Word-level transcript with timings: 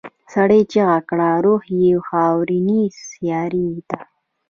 سړي 0.33 0.61
چيغه 0.71 0.99
کړه 1.09 1.29
روح 1.45 1.63
یې 1.79 1.93
خاورینې 2.09 2.81
سیارې 3.09 3.69
ته. 3.89 3.99